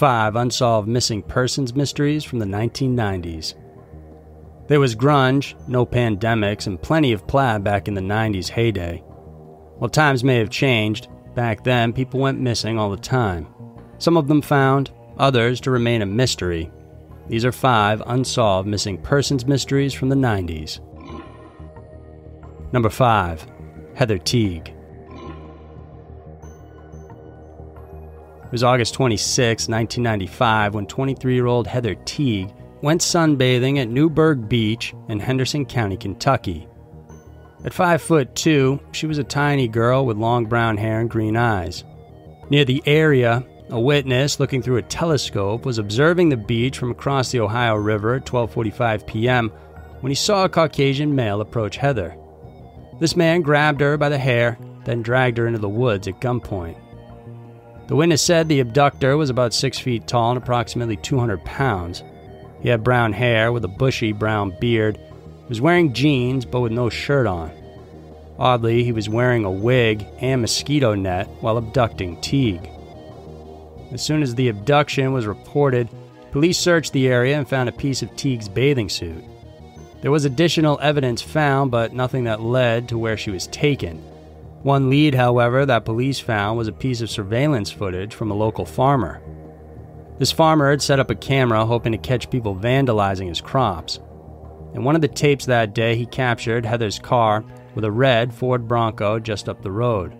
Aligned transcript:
Five 0.00 0.34
unsolved 0.34 0.88
missing 0.88 1.20
persons 1.20 1.74
mysteries 1.74 2.24
from 2.24 2.38
the 2.38 2.46
1990s. 2.46 3.52
There 4.66 4.80
was 4.80 4.96
grunge, 4.96 5.52
no 5.68 5.84
pandemics, 5.84 6.66
and 6.66 6.80
plenty 6.80 7.12
of 7.12 7.26
plaid 7.26 7.62
back 7.62 7.86
in 7.86 7.92
the 7.92 8.00
90s 8.00 8.48
heyday. 8.48 9.04
While 9.76 9.90
times 9.90 10.24
may 10.24 10.36
have 10.36 10.48
changed, 10.48 11.08
back 11.34 11.64
then 11.64 11.92
people 11.92 12.18
went 12.18 12.40
missing 12.40 12.78
all 12.78 12.90
the 12.90 12.96
time. 12.96 13.46
Some 13.98 14.16
of 14.16 14.26
them 14.26 14.40
found, 14.40 14.90
others 15.18 15.60
to 15.60 15.70
remain 15.70 16.00
a 16.00 16.06
mystery. 16.06 16.72
These 17.28 17.44
are 17.44 17.52
five 17.52 18.02
unsolved 18.06 18.66
missing 18.66 18.96
persons 19.02 19.46
mysteries 19.46 19.92
from 19.92 20.08
the 20.08 20.16
90s. 20.16 20.80
Number 22.72 22.88
5. 22.88 23.46
Heather 23.96 24.16
Teague. 24.16 24.72
It 28.50 28.54
was 28.54 28.64
August 28.64 28.94
26, 28.94 29.68
1995, 29.68 30.74
when 30.74 30.84
23 30.84 31.34
year 31.34 31.46
old 31.46 31.68
Heather 31.68 31.94
Teague 31.94 32.52
went 32.82 33.00
sunbathing 33.00 33.78
at 33.78 33.88
Newburgh 33.88 34.48
Beach 34.48 34.92
in 35.08 35.20
Henderson 35.20 35.64
County, 35.64 35.96
Kentucky. 35.96 36.66
At 37.64 37.72
5 37.72 38.02
foot 38.02 38.34
2, 38.34 38.80
she 38.90 39.06
was 39.06 39.18
a 39.18 39.22
tiny 39.22 39.68
girl 39.68 40.04
with 40.04 40.16
long 40.16 40.46
brown 40.46 40.76
hair 40.76 40.98
and 40.98 41.08
green 41.08 41.36
eyes. 41.36 41.84
Near 42.50 42.64
the 42.64 42.82
area, 42.86 43.46
a 43.68 43.78
witness 43.78 44.40
looking 44.40 44.62
through 44.62 44.78
a 44.78 44.82
telescope 44.82 45.64
was 45.64 45.78
observing 45.78 46.30
the 46.30 46.36
beach 46.36 46.76
from 46.76 46.90
across 46.90 47.30
the 47.30 47.38
Ohio 47.38 47.76
River 47.76 48.16
at 48.16 48.26
12:45 48.26 49.06
p.m. 49.06 49.50
when 50.00 50.10
he 50.10 50.16
saw 50.16 50.42
a 50.42 50.48
Caucasian 50.48 51.14
male 51.14 51.40
approach 51.40 51.76
Heather. 51.76 52.16
This 52.98 53.14
man 53.14 53.42
grabbed 53.42 53.80
her 53.80 53.96
by 53.96 54.08
the 54.08 54.18
hair, 54.18 54.58
then 54.86 55.02
dragged 55.02 55.38
her 55.38 55.46
into 55.46 55.60
the 55.60 55.68
woods 55.68 56.08
at 56.08 56.20
gunpoint. 56.20 56.89
The 57.90 57.96
witness 57.96 58.22
said 58.22 58.46
the 58.46 58.60
abductor 58.60 59.16
was 59.16 59.30
about 59.30 59.52
six 59.52 59.76
feet 59.76 60.06
tall 60.06 60.30
and 60.30 60.38
approximately 60.38 60.94
200 60.94 61.44
pounds. 61.44 62.04
He 62.62 62.68
had 62.68 62.84
brown 62.84 63.12
hair 63.12 63.50
with 63.50 63.64
a 63.64 63.68
bushy 63.68 64.12
brown 64.12 64.56
beard, 64.60 64.96
he 64.96 65.48
was 65.48 65.60
wearing 65.60 65.92
jeans 65.92 66.44
but 66.44 66.60
with 66.60 66.70
no 66.70 66.88
shirt 66.88 67.26
on. 67.26 67.50
Oddly, 68.38 68.84
he 68.84 68.92
was 68.92 69.08
wearing 69.08 69.44
a 69.44 69.50
wig 69.50 70.06
and 70.20 70.40
mosquito 70.40 70.94
net 70.94 71.26
while 71.40 71.56
abducting 71.56 72.20
Teague. 72.20 72.70
As 73.90 74.00
soon 74.00 74.22
as 74.22 74.36
the 74.36 74.50
abduction 74.50 75.12
was 75.12 75.26
reported, 75.26 75.88
police 76.30 76.58
searched 76.58 76.92
the 76.92 77.08
area 77.08 77.36
and 77.36 77.48
found 77.48 77.68
a 77.68 77.72
piece 77.72 78.02
of 78.02 78.14
Teague's 78.14 78.48
bathing 78.48 78.88
suit. 78.88 79.24
There 80.00 80.12
was 80.12 80.24
additional 80.24 80.78
evidence 80.80 81.22
found, 81.22 81.72
but 81.72 81.92
nothing 81.92 82.22
that 82.22 82.40
led 82.40 82.88
to 82.90 82.98
where 82.98 83.16
she 83.16 83.32
was 83.32 83.48
taken. 83.48 84.00
One 84.62 84.90
lead, 84.90 85.14
however, 85.14 85.64
that 85.64 85.86
police 85.86 86.20
found 86.20 86.58
was 86.58 86.68
a 86.68 86.72
piece 86.72 87.00
of 87.00 87.10
surveillance 87.10 87.70
footage 87.70 88.14
from 88.14 88.30
a 88.30 88.34
local 88.34 88.66
farmer. 88.66 89.22
This 90.18 90.32
farmer 90.32 90.70
had 90.70 90.82
set 90.82 91.00
up 91.00 91.08
a 91.08 91.14
camera 91.14 91.64
hoping 91.64 91.92
to 91.92 91.98
catch 91.98 92.28
people 92.28 92.54
vandalizing 92.54 93.28
his 93.28 93.40
crops. 93.40 94.00
In 94.74 94.84
one 94.84 94.94
of 94.94 95.00
the 95.00 95.08
tapes 95.08 95.46
that 95.46 95.74
day, 95.74 95.96
he 95.96 96.04
captured 96.04 96.66
Heather's 96.66 96.98
car 96.98 97.42
with 97.74 97.84
a 97.84 97.90
red 97.90 98.34
Ford 98.34 98.68
Bronco 98.68 99.18
just 99.18 99.48
up 99.48 99.62
the 99.62 99.72
road. 99.72 100.14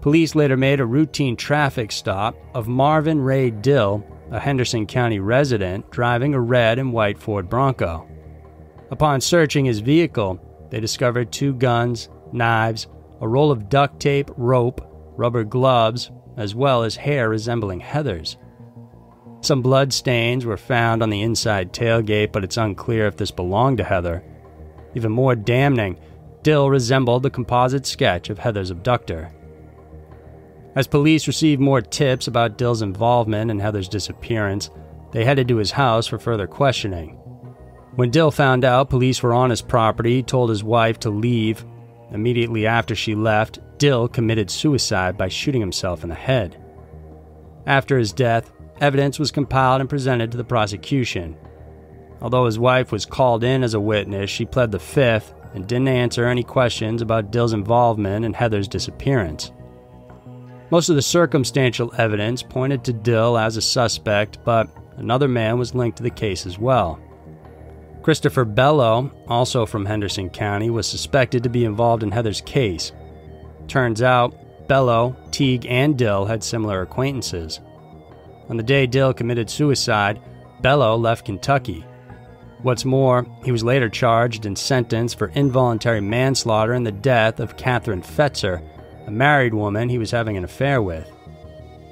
Police 0.00 0.34
later 0.34 0.56
made 0.56 0.80
a 0.80 0.86
routine 0.86 1.36
traffic 1.36 1.92
stop 1.92 2.34
of 2.54 2.66
Marvin 2.66 3.20
Ray 3.20 3.50
Dill, 3.50 4.02
a 4.30 4.40
Henderson 4.40 4.86
County 4.86 5.20
resident, 5.20 5.90
driving 5.90 6.32
a 6.32 6.40
red 6.40 6.78
and 6.78 6.94
white 6.94 7.18
Ford 7.18 7.50
Bronco. 7.50 8.08
Upon 8.90 9.20
searching 9.20 9.66
his 9.66 9.80
vehicle, 9.80 10.40
they 10.70 10.80
discovered 10.80 11.30
two 11.30 11.52
guns, 11.52 12.08
knives, 12.32 12.86
a 13.20 13.28
roll 13.28 13.50
of 13.50 13.68
duct 13.68 14.00
tape, 14.00 14.30
rope, 14.36 14.80
rubber 15.16 15.44
gloves, 15.44 16.10
as 16.36 16.54
well 16.54 16.82
as 16.82 16.96
hair 16.96 17.28
resembling 17.28 17.80
Heather's. 17.80 18.36
Some 19.42 19.62
blood 19.62 19.92
stains 19.92 20.44
were 20.44 20.56
found 20.56 21.02
on 21.02 21.10
the 21.10 21.22
inside 21.22 21.72
tailgate, 21.72 22.32
but 22.32 22.44
it's 22.44 22.56
unclear 22.56 23.06
if 23.06 23.16
this 23.16 23.30
belonged 23.30 23.78
to 23.78 23.84
Heather. 23.84 24.22
Even 24.94 25.12
more 25.12 25.34
damning, 25.34 25.98
Dill 26.42 26.70
resembled 26.70 27.22
the 27.22 27.30
composite 27.30 27.86
sketch 27.86 28.30
of 28.30 28.38
Heather's 28.38 28.70
abductor. 28.70 29.30
As 30.74 30.86
police 30.86 31.26
received 31.26 31.60
more 31.60 31.80
tips 31.80 32.26
about 32.26 32.56
Dill's 32.56 32.82
involvement 32.82 33.50
in 33.50 33.58
Heather's 33.58 33.88
disappearance, 33.88 34.70
they 35.12 35.24
headed 35.24 35.48
to 35.48 35.56
his 35.56 35.72
house 35.72 36.06
for 36.06 36.18
further 36.18 36.46
questioning. 36.46 37.16
When 37.96 38.10
Dill 38.10 38.30
found 38.30 38.64
out 38.64 38.88
police 38.88 39.22
were 39.22 39.34
on 39.34 39.50
his 39.50 39.62
property, 39.62 40.16
he 40.16 40.22
told 40.22 40.48
his 40.48 40.62
wife 40.62 41.00
to 41.00 41.10
leave. 41.10 41.64
Immediately 42.12 42.66
after 42.66 42.94
she 42.94 43.14
left, 43.14 43.60
Dill 43.78 44.08
committed 44.08 44.50
suicide 44.50 45.16
by 45.16 45.28
shooting 45.28 45.60
himself 45.60 46.02
in 46.02 46.08
the 46.08 46.14
head. 46.14 46.62
After 47.66 47.98
his 47.98 48.12
death, 48.12 48.52
evidence 48.80 49.18
was 49.18 49.30
compiled 49.30 49.80
and 49.80 49.88
presented 49.88 50.30
to 50.32 50.36
the 50.36 50.44
prosecution. 50.44 51.36
Although 52.20 52.46
his 52.46 52.58
wife 52.58 52.92
was 52.92 53.06
called 53.06 53.44
in 53.44 53.62
as 53.62 53.74
a 53.74 53.80
witness, 53.80 54.28
she 54.28 54.44
pled 54.44 54.72
the 54.72 54.78
fifth 54.78 55.32
and 55.54 55.66
didn't 55.66 55.88
answer 55.88 56.26
any 56.26 56.42
questions 56.42 57.02
about 57.02 57.30
Dill's 57.30 57.52
involvement 57.52 58.24
in 58.24 58.34
Heather's 58.34 58.68
disappearance. 58.68 59.52
Most 60.70 60.88
of 60.88 60.96
the 60.96 61.02
circumstantial 61.02 61.92
evidence 61.98 62.42
pointed 62.42 62.84
to 62.84 62.92
Dill 62.92 63.36
as 63.36 63.56
a 63.56 63.62
suspect, 63.62 64.38
but 64.44 64.68
another 64.96 65.26
man 65.26 65.58
was 65.58 65.74
linked 65.74 65.96
to 65.96 66.02
the 66.02 66.10
case 66.10 66.46
as 66.46 66.58
well. 66.58 67.00
Christopher 68.02 68.44
Bello, 68.44 69.10
also 69.28 69.66
from 69.66 69.84
Henderson 69.84 70.30
County, 70.30 70.70
was 70.70 70.86
suspected 70.86 71.42
to 71.42 71.50
be 71.50 71.64
involved 71.64 72.02
in 72.02 72.10
Heather's 72.10 72.40
case. 72.40 72.92
Turns 73.68 74.00
out, 74.00 74.34
Bello, 74.68 75.16
Teague, 75.30 75.66
and 75.66 75.98
Dill 75.98 76.24
had 76.24 76.42
similar 76.42 76.80
acquaintances. 76.80 77.60
On 78.48 78.56
the 78.56 78.62
day 78.62 78.86
Dill 78.86 79.12
committed 79.12 79.50
suicide, 79.50 80.20
Bello 80.62 80.96
left 80.96 81.26
Kentucky. 81.26 81.84
What's 82.62 82.84
more, 82.84 83.26
he 83.44 83.52
was 83.52 83.64
later 83.64 83.88
charged 83.88 84.46
and 84.46 84.56
sentenced 84.56 85.18
for 85.18 85.28
involuntary 85.28 86.00
manslaughter 86.00 86.74
in 86.74 86.84
the 86.84 86.92
death 86.92 87.40
of 87.40 87.56
Catherine 87.56 88.02
Fetzer, 88.02 88.62
a 89.06 89.10
married 89.10 89.54
woman 89.54 89.88
he 89.88 89.98
was 89.98 90.10
having 90.10 90.36
an 90.36 90.44
affair 90.44 90.82
with. 90.82 91.10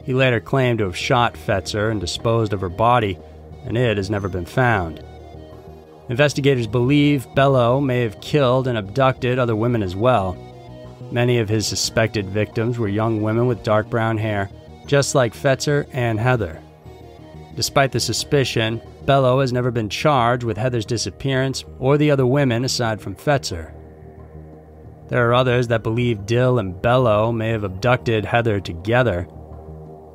He 0.05 0.15
later 0.15 0.41
claimed 0.41 0.79
to 0.79 0.85
have 0.85 0.97
shot 0.97 1.35
Fetzer 1.35 1.91
and 1.91 2.00
disposed 2.00 2.53
of 2.53 2.61
her 2.61 2.69
body, 2.69 3.19
and 3.65 3.77
it 3.77 3.97
has 3.97 4.11
never 4.11 4.29
been 4.29 4.47
found. 4.47 5.03
Investigators 6.09 6.67
believe 6.67 7.27
Bello 7.35 7.81
may 7.81 8.01
have 8.01 8.21
killed 8.21 8.67
and 8.67 8.79
abducted 8.79 9.39
other 9.39 9.55
women 9.55 9.83
as 9.83 9.95
well. 9.95 10.37
Many 11.11 11.39
of 11.39 11.49
his 11.49 11.67
suspected 11.67 12.27
victims 12.31 12.79
were 12.79 12.89
young 12.89 13.23
women 13.23 13.47
with 13.47 13.63
dark 13.63 13.91
brown 13.91 14.17
hair, 14.17 14.51
just 14.87 15.15
like 15.15 15.35
Fetzer 15.35 15.87
and 15.93 16.19
Heather. 16.19 16.63
Despite 17.57 17.93
the 17.93 18.01
suspicion, 18.01 18.81
Bello 19.05 19.41
has 19.41 19.53
never 19.53 19.71
been 19.71 19.89
charged 19.89 20.45
with 20.45 20.57
Heather's 20.57 20.87
disappearance 20.87 21.65
or 21.79 21.99
the 21.99 22.11
other 22.11 22.27
women 22.27 22.65
aside 22.65 23.01
from 23.01 23.15
Fetzer. 23.17 23.73
There 25.09 25.29
are 25.29 25.35
others 25.35 25.69
that 25.69 25.83
believe 25.83 26.27
Dill 26.27 26.59
and 26.59 26.81
Bello 26.81 27.33
may 27.33 27.49
have 27.49 27.65
abducted 27.65 28.25
Heather 28.25 28.61
together. 28.61 29.27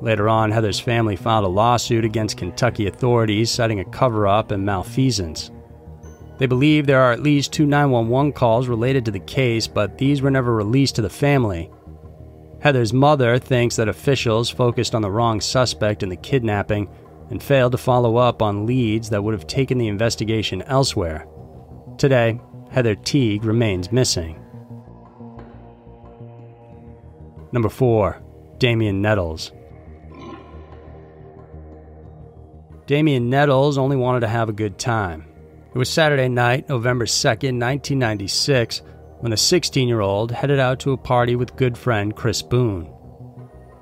Later 0.00 0.28
on, 0.28 0.50
Heather's 0.50 0.78
family 0.80 1.16
filed 1.16 1.44
a 1.44 1.48
lawsuit 1.48 2.04
against 2.04 2.36
Kentucky 2.36 2.86
authorities 2.86 3.50
citing 3.50 3.80
a 3.80 3.84
cover 3.84 4.26
up 4.26 4.50
and 4.50 4.64
malfeasance. 4.64 5.50
They 6.38 6.46
believe 6.46 6.86
there 6.86 7.00
are 7.00 7.12
at 7.12 7.22
least 7.22 7.52
two 7.52 7.66
911 7.66 8.32
calls 8.32 8.66
related 8.66 9.04
to 9.04 9.10
the 9.10 9.20
case, 9.20 9.66
but 9.66 9.98
these 9.98 10.20
were 10.20 10.30
never 10.30 10.54
released 10.54 10.96
to 10.96 11.02
the 11.02 11.10
family. 11.10 11.70
Heather's 12.60 12.92
mother 12.92 13.38
thinks 13.38 13.76
that 13.76 13.88
officials 13.88 14.50
focused 14.50 14.94
on 14.94 15.02
the 15.02 15.10
wrong 15.10 15.40
suspect 15.40 16.02
in 16.02 16.08
the 16.08 16.16
kidnapping 16.16 16.88
and 17.30 17.42
failed 17.42 17.72
to 17.72 17.78
follow 17.78 18.16
up 18.16 18.42
on 18.42 18.66
leads 18.66 19.10
that 19.10 19.22
would 19.22 19.34
have 19.34 19.46
taken 19.46 19.78
the 19.78 19.88
investigation 19.88 20.62
elsewhere. 20.62 21.26
Today, 21.98 22.40
Heather 22.70 22.94
Teague 22.94 23.44
remains 23.44 23.92
missing. 23.92 24.40
Number 27.52 27.68
4. 27.68 28.20
Damien 28.58 29.00
Nettles. 29.00 29.52
Damien 32.86 33.30
Nettles 33.30 33.78
only 33.78 33.96
wanted 33.96 34.20
to 34.20 34.28
have 34.28 34.48
a 34.48 34.52
good 34.52 34.78
time. 34.78 35.26
It 35.74 35.78
was 35.78 35.90
Saturday 35.90 36.28
night, 36.28 36.68
November 36.68 37.04
2nd, 37.04 37.58
1996, 37.58 38.82
when 39.18 39.32
the 39.32 39.36
16 39.36 39.88
year 39.88 40.00
old 40.00 40.30
headed 40.30 40.60
out 40.60 40.78
to 40.80 40.92
a 40.92 40.96
party 40.96 41.34
with 41.34 41.56
good 41.56 41.76
friend 41.76 42.14
Chris 42.14 42.42
Boone. 42.42 42.88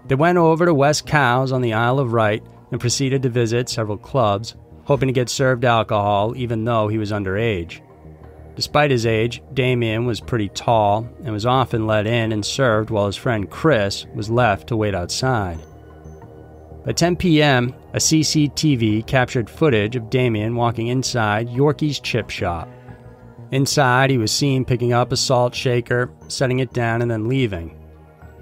They 0.09 0.15
went 0.15 0.39
over 0.39 0.65
to 0.65 0.73
West 0.73 1.07
Cowes 1.07 1.53
on 1.53 1.61
the 1.61 1.75
Isle 1.75 1.99
of 1.99 2.11
Wight 2.11 2.43
and 2.71 2.81
proceeded 2.81 3.23
to 3.25 3.29
visit 3.29 3.69
several 3.69 3.99
clubs, 3.99 4.55
hoping 4.85 5.09
to 5.09 5.13
get 5.13 5.29
served 5.29 5.67
alcohol 5.67 6.35
even 6.35 6.65
though 6.65 6.89
he 6.89 6.97
was 6.97 7.13
underage. 7.13 7.83
Despite 8.57 8.91
his 8.91 9.05
age, 9.05 9.43
Damien 9.53 10.07
was 10.07 10.23
pretty 10.23 10.49
tall 10.49 11.07
and 11.23 11.35
was 11.35 11.45
often 11.45 11.87
let 11.87 12.07
in 12.07 12.33
and 12.33 12.43
served 12.43 12.89
while 12.89 13.05
his 13.05 13.17
friend 13.17 13.51
Chris 13.51 14.07
was 14.15 14.31
left 14.31 14.69
to 14.69 14.79
wait 14.79 14.95
outside. 14.95 15.59
By 16.85 16.93
10 16.93 17.17
p.m., 17.17 17.75
a 17.93 17.99
CCTV 17.99 19.07
captured 19.07 19.49
footage 19.49 19.95
of 19.95 20.11
Damien 20.11 20.57
walking 20.57 20.89
inside 20.89 21.49
Yorkie's 21.49 22.01
chip 22.01 22.29
shop. 22.29 22.69
Inside, 23.53 24.11
he 24.11 24.19
was 24.19 24.33
seen 24.33 24.65
picking 24.65 24.93
up 24.93 25.13
a 25.13 25.17
salt 25.17 25.55
shaker, 25.55 26.11
setting 26.27 26.59
it 26.59 26.73
down, 26.73 27.01
and 27.01 27.11
then 27.11 27.29
leaving. 27.29 27.79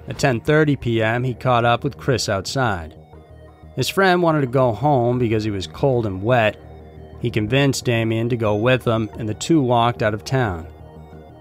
At 0.09 0.17
10:30 0.17 0.81
p.m., 0.81 1.25
he 1.25 1.35
caught 1.35 1.67
up 1.67 1.85
with 1.85 1.99
Chris 1.99 2.29
outside. 2.29 2.97
His 3.77 3.91
friend 3.91 4.23
wanted 4.23 4.41
to 4.41 4.47
go 4.47 4.73
home 4.73 5.19
because 5.19 5.45
he 5.45 5.51
was 5.51 5.67
cold 5.67 6.07
and 6.07 6.23
wet. 6.23 6.57
He 7.21 7.31
convinced 7.31 7.85
Damien 7.85 8.31
to 8.31 8.37
go 8.37 8.55
with 8.55 8.87
him, 8.87 9.11
and 9.19 9.29
the 9.29 9.35
two 9.35 9.61
walked 9.61 10.03
out 10.03 10.15
of 10.15 10.25
town. 10.25 10.67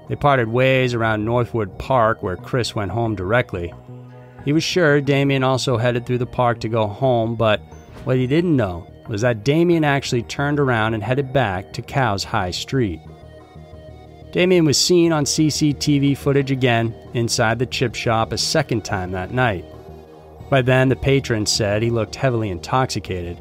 They 0.10 0.16
parted 0.16 0.50
ways 0.50 0.94
around 0.94 1.24
Northwood 1.24 1.78
Park, 1.80 2.22
where 2.22 2.36
Chris 2.36 2.76
went 2.76 2.92
home 2.92 3.16
directly. 3.16 3.74
He 4.46 4.54
was 4.54 4.64
sure 4.64 5.02
Damien 5.02 5.44
also 5.44 5.78
headed 5.78 6.06
through 6.06 6.18
the 6.20 6.26
park 6.26 6.60
to 6.62 6.70
go 6.70 6.88
home, 6.88 7.36
but 7.36 7.62
what 8.04 8.18
he 8.18 8.28
didn't 8.28 8.56
know 8.56 8.88
was 9.08 9.22
that 9.22 9.44
Damien 9.44 9.84
actually 9.84 10.24
turned 10.24 10.60
around 10.60 10.94
and 10.94 11.04
headed 11.04 11.34
back 11.34 11.74
to 11.74 11.82
Cowes 11.82 12.24
High 12.24 12.52
Street. 12.52 13.02
Damien 14.32 14.66
was 14.66 14.78
seen 14.78 15.12
on 15.12 15.26
CCTV 15.26 16.16
footage 16.16 16.52
again 16.52 16.94
inside 17.14 17.58
the 17.58 17.66
chip 17.66 17.96
shop 17.96 18.32
a 18.32 18.38
second 18.38 18.86
time 18.86 19.12
that 19.12 19.32
night. 19.32 19.66
By 20.50 20.62
then, 20.62 20.90
the 20.90 20.96
patron 20.96 21.46
said 21.46 21.82
he 21.82 21.90
looked 21.90 22.16
heavily 22.16 22.50
intoxicated. 22.50 23.40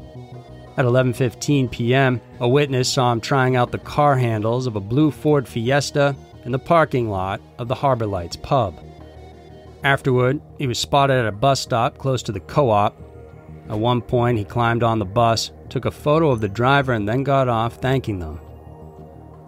At 0.77 0.85
11:15 0.85 1.69
p.m., 1.69 2.21
a 2.39 2.47
witness 2.47 2.91
saw 2.91 3.11
him 3.11 3.21
trying 3.21 3.55
out 3.55 3.71
the 3.71 3.77
car 3.77 4.15
handles 4.15 4.65
of 4.65 4.75
a 4.75 4.79
blue 4.79 5.11
Ford 5.11 5.47
Fiesta 5.47 6.15
in 6.45 6.51
the 6.51 6.59
parking 6.59 7.09
lot 7.09 7.41
of 7.57 7.67
the 7.67 7.75
Harbor 7.75 8.07
Lights 8.07 8.37
pub. 8.37 8.75
Afterward, 9.83 10.41
he 10.57 10.67
was 10.67 10.77
spotted 10.77 11.17
at 11.17 11.27
a 11.27 11.31
bus 11.31 11.61
stop 11.61 11.97
close 11.97 12.21
to 12.23 12.31
the 12.31 12.39
co 12.39 12.69
op. 12.69 12.99
At 13.69 13.79
one 13.79 14.01
point, 14.01 14.37
he 14.37 14.43
climbed 14.43 14.83
on 14.83 14.99
the 14.99 15.05
bus, 15.05 15.51
took 15.69 15.85
a 15.85 15.91
photo 15.91 16.31
of 16.31 16.41
the 16.41 16.49
driver, 16.49 16.93
and 16.93 17.07
then 17.07 17.23
got 17.23 17.47
off, 17.47 17.75
thanking 17.75 18.19
them. 18.19 18.39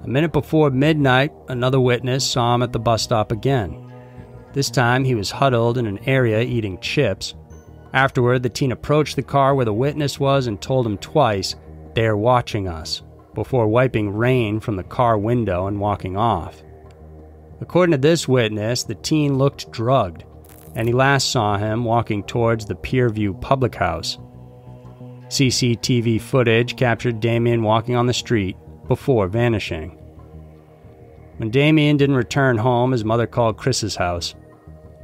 A 0.04 0.08
minute 0.08 0.32
before 0.32 0.70
midnight, 0.70 1.32
another 1.48 1.80
witness 1.80 2.26
saw 2.26 2.56
him 2.56 2.64
at 2.64 2.72
the 2.72 2.80
bus 2.80 3.04
stop 3.04 3.32
again. 3.32 3.92
This 4.54 4.70
time, 4.70 5.04
he 5.04 5.16
was 5.16 5.32
huddled 5.32 5.78
in 5.78 5.86
an 5.86 6.00
area 6.08 6.42
eating 6.42 6.80
chips. 6.80 7.36
Afterward, 7.94 8.44
the 8.44 8.50
teen 8.50 8.72
approached 8.72 9.16
the 9.16 9.24
car 9.24 9.54
where 9.54 9.66
the 9.66 9.74
witness 9.74 10.20
was 10.20 10.48
and 10.48 10.62
told 10.62 10.86
him 10.86 10.98
twice, 10.98 11.56
They 11.94 12.06
are 12.06 12.18
watching 12.18 12.68
us, 12.68 13.02
before 13.34 13.68
wiping 13.68 14.10
rain 14.10 14.60
from 14.60 14.76
the 14.76 14.84
car 14.84 15.18
window 15.18 15.68
and 15.68 15.80
walking 15.80 16.16
off. 16.16 16.64
According 17.62 17.92
to 17.92 17.98
this 17.98 18.28
witness, 18.28 18.84
the 18.84 18.96
teen 18.96 19.38
looked 19.38 19.72
drugged, 19.72 20.24
and 20.76 20.88
he 20.88 20.94
last 20.94 21.32
saw 21.32 21.58
him 21.58 21.86
walking 21.86 22.24
towards 22.24 22.66
the 22.66 22.76
Pierview 22.76 23.40
Public 23.40 23.76
House. 23.76 24.18
CCTV 25.28 26.20
footage 26.20 26.76
captured 26.76 27.22
Damien 27.22 27.64
walking 27.64 27.96
on 27.96 28.08
the 28.08 28.14
street 28.14 28.58
before 28.88 29.28
vanishing. 29.28 29.98
When 31.38 31.50
Damien 31.50 31.98
didn't 31.98 32.18
return 32.18 32.58
home, 32.58 32.92
his 32.92 33.06
mother 33.06 33.28
called 33.28 33.58
Chris's 33.58 33.96
house. 33.96 34.36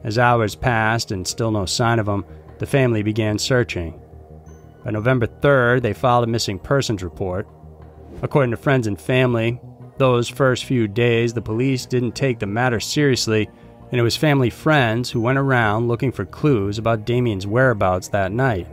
As 0.04 0.20
hours 0.20 0.56
passed 0.56 1.12
and 1.12 1.28
still 1.28 1.52
no 1.52 1.66
sign 1.66 2.00
of 2.00 2.08
him, 2.08 2.26
the 2.60 2.66
family 2.66 3.04
began 3.04 3.40
searching. 3.40 4.00
By 4.84 4.92
November 4.92 5.28
3rd, 5.28 5.82
they 5.82 5.94
filed 5.94 6.24
a 6.24 6.28
missing 6.28 6.60
persons 6.60 7.04
report. 7.04 7.48
According 8.22 8.52
to 8.52 8.58
friends 8.58 8.88
and 8.88 9.00
family, 9.00 9.60
those 9.98 10.30
first 10.30 10.66
few 10.66 10.88
days, 10.88 11.34
the 11.34 11.42
police 11.42 11.86
didn't 11.86 12.14
take 12.14 12.40
the 12.40 12.46
matter 12.46 12.80
seriously, 12.80 13.50
and 13.92 14.00
it 14.00 14.04
was 14.04 14.16
family 14.16 14.50
friends 14.50 15.10
who 15.10 15.22
went 15.22 15.38
around 15.38 15.88
looking 15.88 16.12
for 16.12 16.26
clues 16.26 16.78
about 16.78 17.06
Damien's 17.06 17.48
whereabouts 17.48 18.10
that 18.10 18.32
night. 18.32 18.68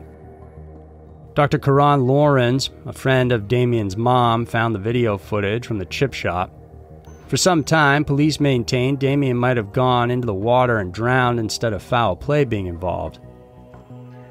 Dr. 1.34 1.58
Karan 1.58 2.06
Lawrence, 2.06 2.70
a 2.86 2.92
friend 2.92 3.32
of 3.32 3.48
Damien's 3.48 3.96
mom, 3.96 4.46
found 4.46 4.74
the 4.74 4.78
video 4.78 5.18
footage 5.18 5.66
from 5.66 5.78
the 5.78 5.86
chip 5.86 6.12
shop. 6.12 6.52
For 7.26 7.36
some 7.36 7.64
time, 7.64 8.04
police 8.04 8.38
maintained 8.38 9.00
Damien 9.00 9.36
might 9.36 9.56
have 9.56 9.72
gone 9.72 10.10
into 10.10 10.26
the 10.26 10.34
water 10.34 10.78
and 10.78 10.94
drowned 10.94 11.40
instead 11.40 11.72
of 11.72 11.82
foul 11.82 12.14
play 12.14 12.44
being 12.44 12.66
involved. 12.66 13.18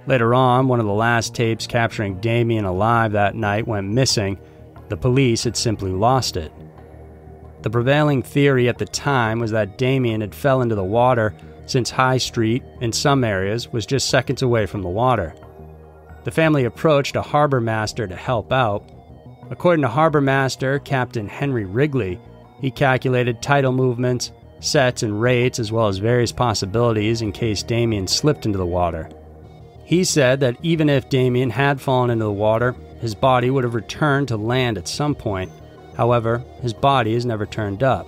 Later 0.06 0.34
on, 0.34 0.68
one 0.68 0.80
of 0.80 0.86
the 0.86 0.94
last 0.94 1.34
tapes 1.34 1.66
capturing 1.66 2.20
Damien 2.20 2.66
alive 2.66 3.14
that 3.14 3.36
night 3.36 3.68
went 3.68 3.90
missing. 3.90 4.38
The 4.90 4.98
police 4.98 5.44
had 5.44 5.58
simply 5.58 5.92
lost 5.92 6.38
it. 6.38 6.54
The 7.64 7.70
prevailing 7.70 8.22
theory 8.22 8.68
at 8.68 8.78
the 8.78 8.86
time 8.86 9.40
was 9.40 9.52
that 9.52 9.78
Damien 9.78 10.20
had 10.20 10.36
fell 10.36 10.62
into 10.62 10.76
the 10.76 10.84
water 10.84 11.34
since 11.66 11.90
High 11.90 12.18
Street, 12.18 12.62
in 12.82 12.92
some 12.92 13.24
areas, 13.24 13.72
was 13.72 13.86
just 13.86 14.10
seconds 14.10 14.42
away 14.42 14.66
from 14.66 14.82
the 14.82 14.90
water. 14.90 15.34
The 16.26 16.32
family 16.32 16.66
approached 16.66 17.16
a 17.16 17.22
harbor 17.22 17.62
master 17.62 18.06
to 18.06 18.16
help 18.18 18.52
out. 18.52 18.84
According 19.50 19.84
to 19.84 19.88
harbor 19.88 20.20
master 20.20 20.80
Captain 20.80 21.26
Henry 21.26 21.64
Wrigley, 21.64 22.20
he 22.60 22.70
calculated 22.70 23.42
tidal 23.42 23.72
movements, 23.72 24.34
sets, 24.60 25.02
and 25.02 25.22
rates, 25.22 25.58
as 25.58 25.72
well 25.72 25.88
as 25.88 26.00
various 26.00 26.34
possibilities 26.34 27.22
in 27.22 27.32
case 27.32 27.64
Damien 27.64 28.08
slipped 28.08 28.46
into 28.46 28.58
the 28.58 28.66
water. 28.66 29.10
He 29.86 30.04
said 30.04 30.42
that 30.42 30.58
even 30.64 30.90
if 30.90 31.08
Damien 31.08 31.50
had 31.50 31.80
fallen 31.80 32.10
into 32.10 32.26
the 32.26 32.32
water, 32.32 32.76
his 33.00 33.16
body 33.16 33.50
would 33.50 33.64
have 33.64 33.76
returned 33.76 34.28
to 34.30 34.38
land 34.38 34.78
at 34.78 34.88
some 34.88 35.16
point, 35.16 35.50
However, 35.96 36.44
his 36.62 36.74
body 36.74 37.14
has 37.14 37.26
never 37.26 37.46
turned 37.46 37.84
up. 37.84 38.08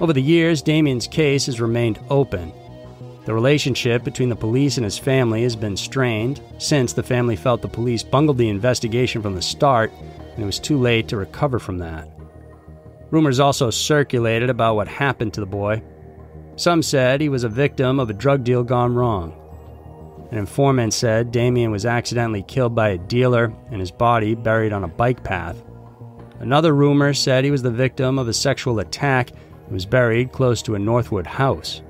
Over 0.00 0.12
the 0.12 0.22
years, 0.22 0.62
Damien's 0.62 1.06
case 1.06 1.46
has 1.46 1.60
remained 1.60 1.98
open. 2.08 2.52
The 3.24 3.34
relationship 3.34 4.04
between 4.04 4.28
the 4.28 4.36
police 4.36 4.78
and 4.78 4.84
his 4.84 4.96
family 4.96 5.42
has 5.42 5.56
been 5.56 5.76
strained 5.76 6.40
since 6.58 6.92
the 6.92 7.02
family 7.02 7.36
felt 7.36 7.60
the 7.60 7.68
police 7.68 8.02
bungled 8.02 8.38
the 8.38 8.48
investigation 8.48 9.20
from 9.20 9.34
the 9.34 9.42
start 9.42 9.92
and 10.34 10.42
it 10.42 10.46
was 10.46 10.58
too 10.58 10.78
late 10.78 11.08
to 11.08 11.16
recover 11.16 11.58
from 11.58 11.78
that. 11.78 12.08
Rumors 13.10 13.40
also 13.40 13.70
circulated 13.70 14.50
about 14.50 14.76
what 14.76 14.88
happened 14.88 15.34
to 15.34 15.40
the 15.40 15.46
boy. 15.46 15.82
Some 16.56 16.82
said 16.82 17.20
he 17.20 17.28
was 17.28 17.44
a 17.44 17.48
victim 17.48 17.98
of 17.98 18.08
a 18.08 18.14
drug 18.14 18.44
deal 18.44 18.62
gone 18.62 18.94
wrong. 18.94 19.34
An 20.30 20.38
informant 20.38 20.94
said 20.94 21.32
Damien 21.32 21.70
was 21.70 21.86
accidentally 21.86 22.42
killed 22.42 22.74
by 22.74 22.90
a 22.90 22.98
dealer 22.98 23.52
and 23.70 23.80
his 23.80 23.90
body 23.90 24.34
buried 24.34 24.72
on 24.72 24.84
a 24.84 24.88
bike 24.88 25.24
path. 25.24 25.62
Another 26.40 26.74
rumor 26.74 27.12
said 27.14 27.44
he 27.44 27.50
was 27.50 27.62
the 27.62 27.70
victim 27.70 28.18
of 28.18 28.28
a 28.28 28.32
sexual 28.32 28.78
attack 28.78 29.30
and 29.30 29.72
was 29.72 29.86
buried 29.86 30.32
close 30.32 30.62
to 30.62 30.74
a 30.74 30.78
Northwood 30.78 31.26
house. 31.26 31.82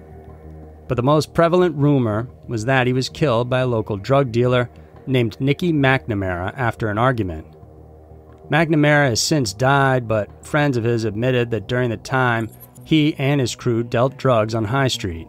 But 0.89 0.97
the 0.97 1.03
most 1.03 1.35
prevalent 1.35 1.77
rumor 1.77 2.29
was 2.47 2.65
that 2.65 2.87
he 2.87 2.93
was 2.93 3.09
killed 3.09 3.51
by 3.51 3.61
a 3.61 3.67
local 3.67 3.97
drug 3.97 4.33
dealer 4.33 4.71
named 5.07 5.41
Nicky 5.41 5.73
McNamara 5.73 6.55
after 6.57 6.89
an 6.89 6.99
argument. 6.99 7.47
McNamara 8.51 9.11
has 9.11 9.21
since 9.21 9.53
died, 9.53 10.09
but 10.09 10.47
friends 10.47 10.79
of 10.79 10.85
his 10.85 11.05
admitted 11.05 11.51
that 11.51 11.69
during 11.69 11.91
the 11.91 11.99
time, 11.99 12.49
he 12.85 13.15
and 13.17 13.41
his 13.41 13.55
crew 13.55 13.83
dealt 13.83 14.17
drugs 14.17 14.55
on 14.55 14.65
High 14.65 14.89
Street. 14.89 15.29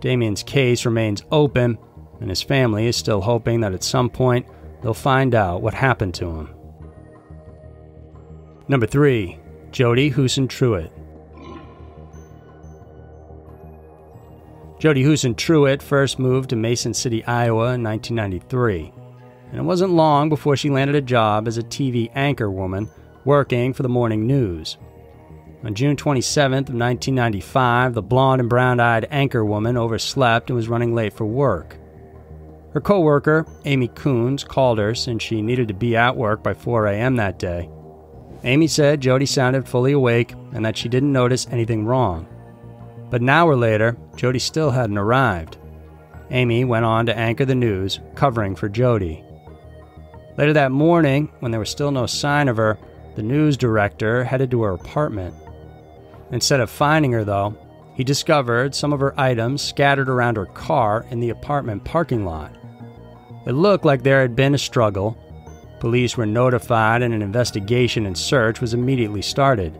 Damien's 0.00 0.42
case 0.42 0.84
remains 0.84 1.22
open, 1.30 1.78
and 2.20 2.28
his 2.28 2.42
family 2.42 2.86
is 2.86 2.96
still 2.96 3.20
hoping 3.20 3.60
that 3.60 3.72
at 3.72 3.84
some 3.84 4.10
point 4.10 4.46
they'll 4.82 4.92
find 4.92 5.34
out 5.34 5.62
what 5.62 5.74
happened 5.74 6.14
to 6.14 6.26
him. 6.26 6.53
Number 8.66 8.86
3. 8.86 9.38
Jodi 9.72 10.10
Huisentruit. 10.10 10.90
Jody 14.78 15.02
Huson 15.02 15.34
Truitt 15.34 15.82
first 15.82 16.18
moved 16.18 16.50
to 16.50 16.56
Mason 16.56 16.94
City, 16.94 17.24
Iowa 17.24 17.74
in 17.74 17.82
1993, 17.82 18.92
and 19.50 19.58
it 19.58 19.62
wasn't 19.62 19.92
long 19.92 20.28
before 20.28 20.56
she 20.56 20.70
landed 20.70 20.94
a 20.94 21.00
job 21.00 21.48
as 21.48 21.58
a 21.58 21.62
TV 21.62 22.10
anchor 22.14 22.50
woman 22.50 22.90
working 23.24 23.72
for 23.72 23.82
the 23.82 23.88
morning 23.88 24.26
news. 24.26 24.76
On 25.64 25.74
June 25.74 25.96
27th 25.96 26.68
of 26.68 26.74
1995, 26.74 27.94
the 27.94 28.02
blonde 28.02 28.40
and 28.40 28.50
brown-eyed 28.50 29.08
anchor 29.10 29.44
woman 29.44 29.76
overslept 29.76 30.50
and 30.50 30.56
was 30.56 30.68
running 30.68 30.94
late 30.94 31.14
for 31.14 31.24
work. 31.24 31.78
Her 32.72 32.80
coworker, 32.80 33.46
Amy 33.64 33.88
Kuns, 33.88 34.46
called 34.46 34.78
her 34.78 34.94
since 34.94 35.22
she 35.22 35.40
needed 35.40 35.68
to 35.68 35.74
be 35.74 35.96
at 35.96 36.16
work 36.16 36.42
by 36.42 36.54
4 36.54 36.86
a.m. 36.86 37.16
that 37.16 37.38
day. 37.38 37.70
Amy 38.44 38.66
said 38.66 39.00
Jodi 39.00 39.26
sounded 39.26 39.66
fully 39.66 39.92
awake 39.92 40.32
and 40.52 40.64
that 40.64 40.76
she 40.76 40.88
didn't 40.88 41.12
notice 41.12 41.46
anything 41.50 41.86
wrong. 41.86 42.28
But 43.10 43.22
an 43.22 43.30
hour 43.30 43.56
later, 43.56 43.96
Jodi 44.16 44.38
still 44.38 44.70
hadn't 44.70 44.98
arrived. 44.98 45.56
Amy 46.30 46.64
went 46.64 46.84
on 46.84 47.06
to 47.06 47.16
anchor 47.16 47.44
the 47.44 47.54
news, 47.54 48.00
covering 48.14 48.54
for 48.54 48.68
Jodi. 48.68 49.24
Later 50.36 50.52
that 50.54 50.72
morning, 50.72 51.30
when 51.40 51.52
there 51.52 51.60
was 51.60 51.70
still 51.70 51.90
no 51.90 52.06
sign 52.06 52.48
of 52.48 52.56
her, 52.56 52.78
the 53.14 53.22
news 53.22 53.56
director 53.56 54.24
headed 54.24 54.50
to 54.50 54.62
her 54.62 54.72
apartment. 54.72 55.34
Instead 56.32 56.60
of 56.60 56.70
finding 56.70 57.12
her, 57.12 57.24
though, 57.24 57.56
he 57.94 58.02
discovered 58.02 58.74
some 58.74 58.92
of 58.92 59.00
her 59.00 59.18
items 59.18 59.62
scattered 59.62 60.08
around 60.08 60.36
her 60.36 60.46
car 60.46 61.06
in 61.10 61.20
the 61.20 61.30
apartment 61.30 61.84
parking 61.84 62.24
lot. 62.24 62.52
It 63.46 63.52
looked 63.52 63.84
like 63.84 64.02
there 64.02 64.20
had 64.20 64.34
been 64.34 64.54
a 64.54 64.58
struggle. 64.58 65.16
Police 65.84 66.16
were 66.16 66.24
notified, 66.24 67.02
and 67.02 67.12
an 67.12 67.20
investigation 67.20 68.06
and 68.06 68.16
search 68.16 68.62
was 68.62 68.72
immediately 68.72 69.20
started. 69.20 69.78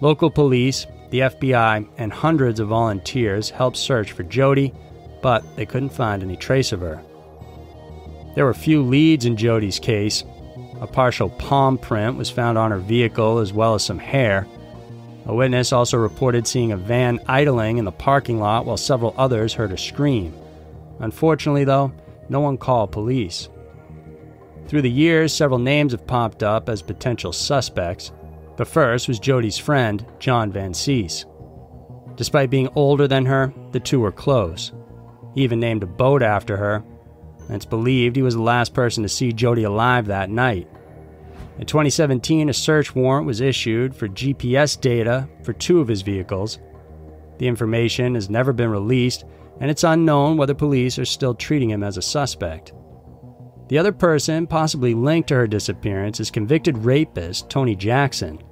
Local 0.00 0.30
police, 0.30 0.86
the 1.10 1.22
FBI, 1.22 1.88
and 1.98 2.12
hundreds 2.12 2.60
of 2.60 2.68
volunteers 2.68 3.50
helped 3.50 3.76
search 3.76 4.12
for 4.12 4.22
Jodi, 4.22 4.72
but 5.20 5.44
they 5.56 5.66
couldn't 5.66 5.88
find 5.88 6.22
any 6.22 6.36
trace 6.36 6.70
of 6.70 6.78
her. 6.78 7.02
There 8.36 8.44
were 8.44 8.54
few 8.54 8.82
leads 8.84 9.24
in 9.24 9.36
Jodi's 9.36 9.80
case. 9.80 10.22
A 10.80 10.86
partial 10.86 11.28
palm 11.28 11.76
print 11.76 12.16
was 12.16 12.30
found 12.30 12.56
on 12.56 12.70
her 12.70 12.78
vehicle, 12.78 13.38
as 13.38 13.52
well 13.52 13.74
as 13.74 13.84
some 13.84 13.98
hair. 13.98 14.46
A 15.26 15.34
witness 15.34 15.72
also 15.72 15.98
reported 15.98 16.46
seeing 16.46 16.70
a 16.70 16.76
van 16.76 17.18
idling 17.26 17.78
in 17.78 17.84
the 17.84 17.90
parking 17.90 18.38
lot 18.38 18.64
while 18.64 18.76
several 18.76 19.16
others 19.18 19.54
heard 19.54 19.72
a 19.72 19.76
scream. 19.76 20.32
Unfortunately, 21.00 21.64
though, 21.64 21.90
no 22.28 22.38
one 22.38 22.56
called 22.56 22.92
police. 22.92 23.48
Through 24.70 24.82
the 24.82 24.88
years, 24.88 25.32
several 25.32 25.58
names 25.58 25.90
have 25.90 26.06
popped 26.06 26.44
up 26.44 26.68
as 26.68 26.80
potential 26.80 27.32
suspects. 27.32 28.12
The 28.56 28.64
first 28.64 29.08
was 29.08 29.18
Jodi's 29.18 29.58
friend, 29.58 30.06
John 30.20 30.52
Vansice. 30.52 31.24
Despite 32.14 32.50
being 32.50 32.68
older 32.76 33.08
than 33.08 33.26
her, 33.26 33.52
the 33.72 33.80
two 33.80 33.98
were 33.98 34.12
close. 34.12 34.70
He 35.34 35.42
even 35.42 35.58
named 35.58 35.82
a 35.82 35.88
boat 35.88 36.22
after 36.22 36.56
her, 36.56 36.84
and 37.48 37.56
it's 37.56 37.64
believed 37.64 38.14
he 38.14 38.22
was 38.22 38.36
the 38.36 38.42
last 38.42 38.72
person 38.72 39.02
to 39.02 39.08
see 39.08 39.32
Jodi 39.32 39.64
alive 39.64 40.06
that 40.06 40.30
night. 40.30 40.68
In 41.58 41.66
2017, 41.66 42.48
a 42.48 42.52
search 42.52 42.94
warrant 42.94 43.26
was 43.26 43.40
issued 43.40 43.92
for 43.92 44.06
GPS 44.06 44.80
data 44.80 45.28
for 45.42 45.52
two 45.52 45.80
of 45.80 45.88
his 45.88 46.02
vehicles. 46.02 46.60
The 47.38 47.48
information 47.48 48.14
has 48.14 48.30
never 48.30 48.52
been 48.52 48.70
released, 48.70 49.24
and 49.58 49.68
it's 49.68 49.82
unknown 49.82 50.36
whether 50.36 50.54
police 50.54 50.96
are 50.96 51.04
still 51.04 51.34
treating 51.34 51.70
him 51.70 51.82
as 51.82 51.96
a 51.96 52.02
suspect. 52.02 52.72
The 53.70 53.78
other 53.78 53.92
person 53.92 54.48
possibly 54.48 54.94
linked 54.94 55.28
to 55.28 55.36
her 55.36 55.46
disappearance 55.46 56.18
is 56.18 56.32
convicted 56.32 56.78
rapist 56.78 57.48
Tony 57.48 57.76
Jackson. 57.76 58.42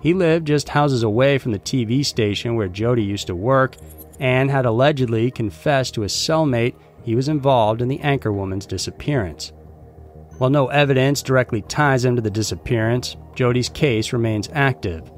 He 0.00 0.14
lived 0.14 0.46
just 0.46 0.68
houses 0.68 1.02
away 1.02 1.38
from 1.38 1.50
the 1.50 1.58
TV 1.58 2.06
station 2.06 2.54
where 2.54 2.68
Jodi 2.68 3.02
used 3.02 3.26
to 3.26 3.34
work 3.34 3.76
and 4.20 4.48
had 4.48 4.64
allegedly 4.64 5.32
confessed 5.32 5.94
to 5.94 6.04
a 6.04 6.06
cellmate 6.06 6.76
he 7.02 7.16
was 7.16 7.28
involved 7.28 7.82
in 7.82 7.88
the 7.88 7.98
anchorwoman's 7.98 8.64
disappearance. 8.64 9.52
While 10.38 10.50
no 10.50 10.68
evidence 10.68 11.22
directly 11.22 11.62
ties 11.62 12.04
him 12.04 12.14
to 12.14 12.22
the 12.22 12.30
disappearance, 12.30 13.16
Jodi's 13.34 13.68
case 13.68 14.12
remains 14.12 14.48
active. 14.52 15.10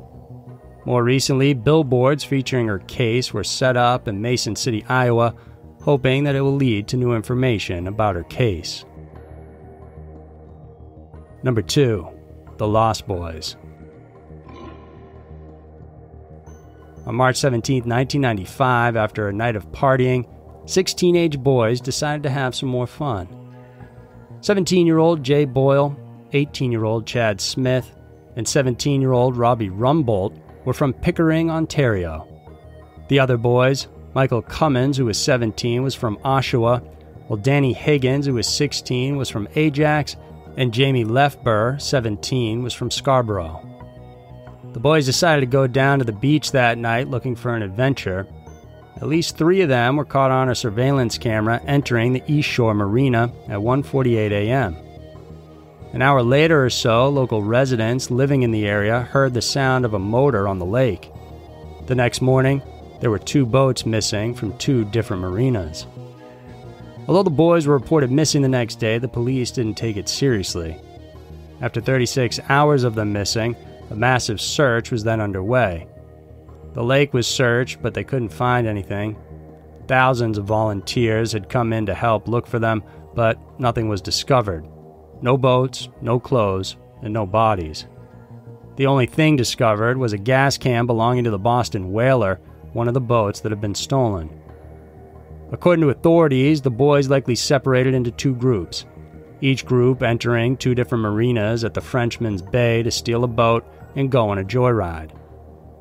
More 0.86 1.04
recently, 1.04 1.52
billboards 1.52 2.24
featuring 2.24 2.68
her 2.68 2.78
case 2.78 3.34
were 3.34 3.44
set 3.44 3.76
up 3.76 4.08
in 4.08 4.22
Mason 4.22 4.56
City, 4.56 4.86
Iowa, 4.88 5.34
hoping 5.82 6.24
that 6.24 6.34
it 6.34 6.40
will 6.40 6.56
lead 6.56 6.88
to 6.88 6.96
new 6.96 7.12
information 7.12 7.86
about 7.88 8.16
her 8.16 8.24
case. 8.24 8.86
Number 11.44 11.60
2. 11.60 12.08
The 12.56 12.66
Lost 12.66 13.06
Boys. 13.06 13.56
On 17.04 17.14
March 17.14 17.36
17, 17.36 17.80
1995, 17.80 18.96
after 18.96 19.28
a 19.28 19.32
night 19.32 19.54
of 19.54 19.70
partying, 19.70 20.26
six 20.64 20.94
teenage 20.94 21.38
boys 21.38 21.82
decided 21.82 22.22
to 22.22 22.30
have 22.30 22.54
some 22.54 22.70
more 22.70 22.86
fun. 22.86 23.28
17 24.40 24.86
year 24.86 24.96
old 24.96 25.22
Jay 25.22 25.44
Boyle, 25.44 25.94
18 26.32 26.72
year 26.72 26.84
old 26.84 27.06
Chad 27.06 27.42
Smith, 27.42 27.94
and 28.36 28.48
17 28.48 29.02
year 29.02 29.12
old 29.12 29.36
Robbie 29.36 29.68
Rumbolt 29.68 30.40
were 30.64 30.72
from 30.72 30.94
Pickering, 30.94 31.50
Ontario. 31.50 32.26
The 33.08 33.20
other 33.20 33.36
boys, 33.36 33.88
Michael 34.14 34.40
Cummins, 34.40 34.96
who 34.96 35.04
was 35.04 35.18
17, 35.18 35.82
was 35.82 35.94
from 35.94 36.16
Oshawa, 36.24 36.82
while 37.26 37.36
Danny 37.36 37.74
Higgins, 37.74 38.24
who 38.24 38.32
was 38.32 38.48
16, 38.48 39.18
was 39.18 39.28
from 39.28 39.46
Ajax, 39.56 40.16
and 40.56 40.73
Jamie 40.73 41.04
Lefber, 41.04 41.80
17, 41.80 42.62
was 42.62 42.75
from 42.75 42.90
Scarborough. 42.90 43.61
The 44.73 44.80
boys 44.80 45.06
decided 45.06 45.40
to 45.40 45.46
go 45.46 45.66
down 45.66 46.00
to 46.00 46.04
the 46.04 46.12
beach 46.12 46.52
that 46.52 46.78
night 46.78 47.08
looking 47.08 47.37
for 47.37 47.54
an 47.54 47.62
adventure. 47.62 48.26
At 48.96 49.08
least 49.08 49.37
three 49.37 49.61
of 49.61 49.68
them 49.68 49.96
were 49.96 50.04
caught 50.04 50.30
on 50.30 50.49
a 50.49 50.54
surveillance 50.54 51.16
camera 51.18 51.61
entering 51.64 52.12
the 52.12 52.23
East 52.26 52.49
Shore 52.49 52.75
Marina 52.75 53.32
at 53.49 53.58
1:48 53.58 54.32
a.m. 54.32 54.76
An 55.92 56.02
hour 56.02 56.23
later 56.25 56.64
or 56.64 56.70
so, 56.70 57.08
local 57.08 57.42
residents 57.42 58.11
living 58.11 58.42
in 58.42 58.50
the 58.50 58.66
area 58.66 59.02
heard 59.02 59.32
the 59.32 59.40
sound 59.40 59.84
of 59.84 59.94
a 59.94 59.99
motor 59.99 60.49
on 60.49 60.58
the 60.58 60.66
lake. 60.66 61.08
The 61.87 61.94
next 61.94 62.20
morning, 62.20 62.62
there 63.00 63.11
were 63.11 63.18
two 63.20 63.46
boats 63.46 63.87
missing 63.87 64.34
from 64.34 64.58
two 64.58 64.84
different 64.87 65.23
marinas. 65.23 65.87
Although 67.06 67.25
the 67.25 67.30
boys 67.30 67.66
were 67.66 67.75
reported 67.75 68.11
missing 68.11 68.42
the 68.42 68.49
next 68.49 68.76
day, 68.76 68.99
the 68.99 69.08
police 69.08 69.50
didn't 69.50 69.76
take 69.76 69.96
it 69.96 70.08
seriously. 70.08 70.76
After 71.61 71.80
36 71.80 72.40
hours 72.49 72.84
of 72.84 72.94
them 72.94 73.12
missing, 73.12 73.56
a 73.90 73.94
massive 73.94 74.40
search 74.40 74.90
was 74.90 75.04
then 75.04 75.20
underway. 75.20 75.87
The 76.73 76.82
lake 76.82 77.12
was 77.12 77.26
searched, 77.26 77.82
but 77.82 77.94
they 77.94 78.04
couldn't 78.04 78.30
find 78.30 78.66
anything. 78.66 79.16
Thousands 79.87 80.38
of 80.38 80.46
volunteers 80.46 81.32
had 81.32 81.49
come 81.49 81.73
in 81.73 81.87
to 81.87 81.94
help 81.94 82.26
look 82.26 82.46
for 82.46 82.58
them, 82.58 82.82
but 83.14 83.38
nothing 83.61 83.88
was 83.88 84.00
discovered. 84.00 84.66
No 85.20 85.37
boats, 85.37 85.88
no 86.00 86.18
clothes, 86.18 86.76
and 87.02 87.12
no 87.12 87.26
bodies. 87.26 87.87
The 88.76 88.87
only 88.87 89.06
thing 89.06 89.37
discovered 89.37 89.99
was 89.99 90.12
a 90.12 90.18
gas 90.18 90.58
can 90.58 90.87
belonging 90.87 91.25
to 91.25 91.30
the 91.30 91.38
Boston 91.38 91.92
Whaler, 91.92 92.40
one 92.73 92.88
of 92.88 92.94
the 92.94 93.00
boats 93.00 93.40
that 93.40 93.52
had 93.52 93.61
been 93.61 93.75
stolen. 93.75 94.30
According 95.52 95.82
to 95.82 95.90
authorities, 95.90 96.62
the 96.62 96.70
boys 96.70 97.08
likely 97.08 97.34
separated 97.34 97.94
into 97.94 98.10
two 98.10 98.34
groups 98.34 98.86
each 99.40 99.66
group 99.66 100.02
entering 100.02 100.56
two 100.56 100.74
different 100.74 101.02
marinas 101.02 101.64
at 101.64 101.74
the 101.74 101.80
Frenchman's 101.80 102.40
Bay 102.40 102.82
to 102.82 102.90
steal 102.90 103.24
a 103.24 103.28
boat 103.28 103.62
and 103.94 104.10
go 104.10 104.30
on 104.30 104.38
a 104.38 104.44
joyride. 104.44 105.10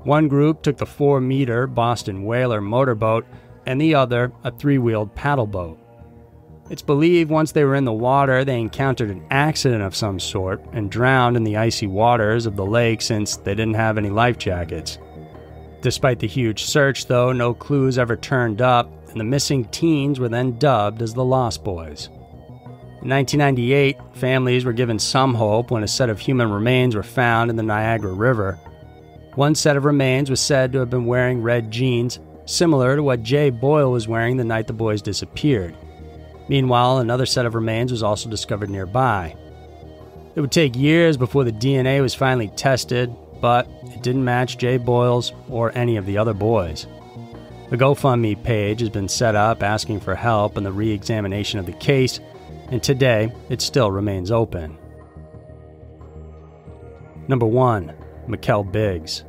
One 0.03 0.27
group 0.27 0.61
took 0.61 0.75
the 0.75 0.85
4 0.85 1.21
meter 1.21 1.65
Boston 1.65 2.25
Whaler 2.25 2.59
motorboat, 2.59 3.25
and 3.65 3.79
the 3.79 3.95
other 3.95 4.33
a 4.43 4.51
three 4.51 4.77
wheeled 4.77 5.15
paddle 5.15 5.47
boat. 5.47 5.79
It's 6.69 6.81
believed 6.81 7.29
once 7.29 7.53
they 7.53 7.63
were 7.63 7.75
in 7.75 7.85
the 7.85 7.93
water, 7.93 8.43
they 8.43 8.59
encountered 8.59 9.09
an 9.09 9.25
accident 9.29 9.83
of 9.83 9.95
some 9.95 10.19
sort 10.19 10.61
and 10.73 10.91
drowned 10.91 11.37
in 11.37 11.45
the 11.45 11.55
icy 11.55 11.87
waters 11.87 12.45
of 12.45 12.57
the 12.57 12.65
lake 12.65 13.01
since 13.01 13.37
they 13.37 13.55
didn't 13.55 13.75
have 13.75 13.97
any 13.97 14.09
life 14.09 14.37
jackets. 14.37 14.97
Despite 15.81 16.19
the 16.19 16.27
huge 16.27 16.63
search, 16.63 17.07
though, 17.07 17.31
no 17.31 17.53
clues 17.53 17.97
ever 17.97 18.17
turned 18.17 18.61
up, 18.61 18.89
and 19.13 19.19
the 19.21 19.25
missing 19.25 19.65
teens 19.65 20.19
were 20.19 20.27
then 20.27 20.57
dubbed 20.57 21.01
as 21.01 21.13
the 21.13 21.23
Lost 21.23 21.63
Boys. 21.63 22.09
In 23.01 23.09
1998, 23.09 23.97
families 24.13 24.65
were 24.65 24.73
given 24.73 24.97
some 24.97 25.33
hope 25.33 25.71
when 25.71 25.83
a 25.83 25.87
set 25.87 26.09
of 26.09 26.19
human 26.19 26.51
remains 26.51 26.95
were 26.95 27.03
found 27.03 27.49
in 27.49 27.55
the 27.55 27.63
Niagara 27.63 28.13
River. 28.13 28.59
One 29.35 29.55
set 29.55 29.77
of 29.77 29.85
remains 29.85 30.29
was 30.29 30.41
said 30.41 30.71
to 30.71 30.79
have 30.79 30.89
been 30.89 31.05
wearing 31.05 31.41
red 31.41 31.69
jeans, 31.69 32.19
similar 32.45 32.95
to 32.95 33.03
what 33.03 33.23
Jay 33.23 33.49
Boyle 33.49 33.91
was 33.91 34.07
wearing 34.07 34.37
the 34.37 34.43
night 34.43 34.67
the 34.67 34.73
boys 34.73 35.01
disappeared. 35.01 35.75
Meanwhile, 36.47 36.99
another 36.99 37.25
set 37.25 37.45
of 37.45 37.55
remains 37.55 37.91
was 37.91 38.03
also 38.03 38.29
discovered 38.29 38.69
nearby. 38.69 39.35
It 40.35 40.41
would 40.41 40.51
take 40.51 40.75
years 40.75 41.17
before 41.17 41.43
the 41.43 41.51
DNA 41.51 42.01
was 42.01 42.15
finally 42.15 42.49
tested, 42.55 43.13
but 43.39 43.67
it 43.83 44.01
didn't 44.01 44.23
match 44.23 44.57
Jay 44.57 44.77
Boyle's 44.77 45.33
or 45.49 45.77
any 45.77 45.97
of 45.97 46.05
the 46.05 46.17
other 46.17 46.33
boys. 46.33 46.87
A 47.73 47.75
GoFundMe 47.75 48.41
page 48.43 48.81
has 48.81 48.89
been 48.89 49.07
set 49.09 49.33
up 49.33 49.63
asking 49.63 50.01
for 50.01 50.13
help 50.13 50.59
in 50.59 50.63
the 50.63 50.71
re 50.71 50.91
examination 50.91 51.57
of 51.57 51.65
the 51.65 51.71
case 51.71 52.19
and 52.67 52.83
today 52.83 53.33
it 53.49 53.61
still 53.61 53.89
remains 53.89 54.29
open. 54.29 54.77
Number 57.27 57.47
1. 57.47 57.91
Mikelle 58.27 58.63
Biggs. 58.63 59.23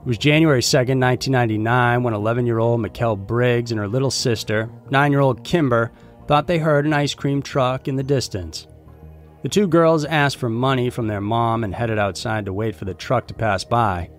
It 0.00 0.06
was 0.06 0.18
January 0.18 0.60
2nd, 0.60 1.00
1999, 1.00 2.02
when 2.02 2.12
11 2.12 2.44
year 2.44 2.58
old 2.58 2.82
Mikelle 2.82 3.16
Biggs 3.16 3.70
and 3.70 3.80
her 3.80 3.88
little 3.88 4.10
sister, 4.10 4.68
9 4.90 5.10
year 5.10 5.22
old 5.22 5.42
Kimber, 5.42 5.90
thought 6.26 6.46
they 6.46 6.58
heard 6.58 6.84
an 6.84 6.92
ice 6.92 7.14
cream 7.14 7.40
truck 7.40 7.88
in 7.88 7.96
the 7.96 8.02
distance. 8.02 8.66
The 9.42 9.48
two 9.48 9.66
girls 9.66 10.04
asked 10.04 10.36
for 10.36 10.50
money 10.50 10.90
from 10.90 11.06
their 11.06 11.22
mom 11.22 11.64
and 11.64 11.74
headed 11.74 11.98
outside 11.98 12.44
to 12.44 12.52
wait 12.52 12.74
for 12.74 12.84
the 12.84 12.92
truck 12.92 13.26
to 13.28 13.34
pass 13.34 13.64
by. 13.64 14.10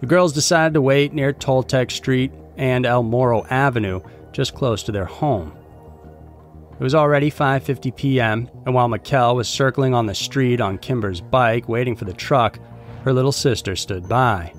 The 0.00 0.06
girls 0.06 0.32
decided 0.32 0.74
to 0.74 0.80
wait 0.80 1.12
near 1.12 1.32
Toltec 1.32 1.90
Street 1.90 2.30
and 2.56 2.86
El 2.86 3.02
Morro 3.02 3.44
Avenue, 3.50 4.00
just 4.32 4.54
close 4.54 4.82
to 4.84 4.92
their 4.92 5.04
home. 5.04 5.52
It 6.78 6.82
was 6.82 6.94
already 6.94 7.30
5:50 7.30 7.96
p.m., 7.96 8.48
and 8.64 8.74
while 8.74 8.88
Mikelle 8.88 9.34
was 9.34 9.48
circling 9.48 9.94
on 9.94 10.06
the 10.06 10.14
street 10.14 10.60
on 10.60 10.78
Kimber's 10.78 11.20
bike 11.20 11.68
waiting 11.68 11.96
for 11.96 12.04
the 12.04 12.12
truck, 12.12 12.60
her 13.02 13.12
little 13.12 13.32
sister 13.32 13.74
stood 13.74 14.08
by. 14.08 14.52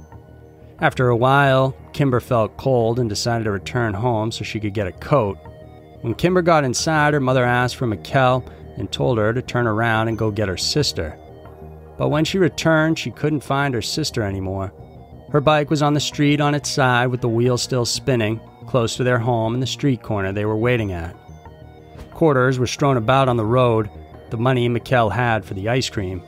After 0.80 1.08
a 1.08 1.16
while, 1.16 1.76
Kimber 1.94 2.20
felt 2.20 2.58
cold 2.58 3.00
and 3.00 3.10
decided 3.10 3.46
to 3.46 3.52
return 3.52 3.94
home 3.94 4.32
so 4.32 4.44
she 4.44 4.60
could 4.60 4.74
get 4.74 4.88
a 4.88 4.92
coat. 4.92 5.38
When 6.02 6.14
Kimber 6.14 6.42
got 6.42 6.66
inside, 6.66 7.14
her 7.14 7.20
mother 7.22 7.46
asked 7.46 7.78
for 7.78 7.88
Mikelle 7.88 8.44
and 8.78 8.92
told 8.92 9.18
her 9.18 9.34
to 9.34 9.42
turn 9.42 9.68
around 9.68 10.10
and 10.10 10.18
go 10.18 10.32
get 10.32 10.50
her 10.50 10.58
sister. 10.58 11.18
But 11.98 12.10
when 12.10 12.26
she 12.26 12.38
returned, 12.38 13.00
she 13.00 13.12
couldn't 13.12 13.42
find 13.42 13.74
her 13.74 13.82
sister 13.82 14.24
anymore. 14.24 14.74
Her 15.32 15.42
bike 15.42 15.70
was 15.70 15.84
on 15.84 15.94
the 15.94 16.00
street 16.00 16.42
on 16.42 16.56
its 16.56 16.70
side 16.70 17.08
with 17.08 17.22
the 17.22 17.30
wheels 17.30 17.62
still 17.62 17.86
spinning, 17.86 18.42
close 18.66 18.96
to 18.96 19.04
their 19.04 19.20
home 19.20 19.54
in 19.54 19.60
the 19.60 19.68
street 19.68 20.02
corner 20.02 20.32
they 20.32 20.46
were 20.46 20.58
waiting 20.58 20.92
at. 20.92 21.16
Quarters 22.12 22.58
were 22.58 22.68
strewn 22.68 22.98
about 22.98 23.30
on 23.30 23.38
the 23.38 23.46
road, 23.46 23.90
the 24.32 24.38
money 24.38 24.68
Mikelle 24.68 25.12
had 25.12 25.46
for 25.46 25.54
the 25.54 25.70
ice 25.70 25.90
cream. 25.90 26.24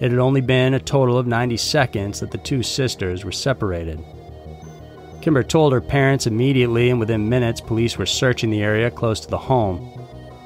It 0.00 0.10
had 0.10 0.20
only 0.20 0.40
been 0.40 0.74
a 0.74 0.80
total 0.80 1.18
of 1.18 1.26
90 1.26 1.56
seconds 1.56 2.20
that 2.20 2.30
the 2.30 2.38
two 2.38 2.62
sisters 2.62 3.24
were 3.24 3.32
separated. 3.32 4.02
Kimber 5.22 5.42
told 5.42 5.72
her 5.72 5.80
parents 5.80 6.28
immediately, 6.28 6.90
and 6.90 7.00
within 7.00 7.28
minutes, 7.28 7.60
police 7.60 7.98
were 7.98 8.06
searching 8.06 8.50
the 8.50 8.62
area 8.62 8.90
close 8.90 9.18
to 9.20 9.28
the 9.28 9.38
home. 9.38 9.92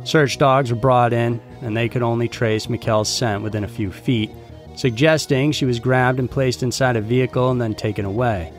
Search 0.04 0.38
dogs 0.38 0.70
were 0.70 0.78
brought 0.78 1.12
in, 1.12 1.40
and 1.60 1.76
they 1.76 1.88
could 1.88 2.02
only 2.02 2.28
trace 2.28 2.66
Mikelle's 2.66 3.08
scent 3.08 3.42
within 3.42 3.64
a 3.64 3.68
few 3.68 3.92
feet, 3.92 4.30
suggesting 4.74 5.52
she 5.52 5.64
was 5.64 5.80
grabbed 5.80 6.18
and 6.18 6.30
placed 6.30 6.62
inside 6.62 6.96
a 6.96 7.00
vehicle 7.00 7.50
and 7.50 7.60
then 7.60 7.74
taken 7.74 8.04
away. 8.04 8.52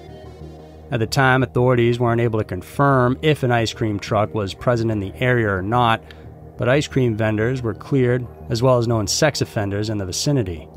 At 0.92 1.00
the 1.00 1.08
time, 1.08 1.42
authorities 1.42 2.00
weren't 2.00 2.22
able 2.22 2.40
to 2.40 2.46
confirm 2.46 3.18
if 3.22 3.44
an 3.44 3.52
ice 3.52 3.74
cream 3.74 3.98
truck 3.98 4.34
was 4.36 4.54
present 4.54 4.92
in 4.92 5.00
the 5.00 5.14
area 5.16 5.50
or 5.50 5.62
not, 5.62 6.04
but 6.58 6.68
ice 6.68 6.88
cream 6.88 7.16
vendors 7.16 7.62
were 7.62 7.74
cleared, 7.74 8.28
as 8.50 8.62
well 8.62 8.78
as 8.78 8.88
known 8.88 9.08
sex 9.08 9.42
offenders 9.42 9.90
in 9.90 9.98
the 9.98 10.06
vicinity. 10.06 10.68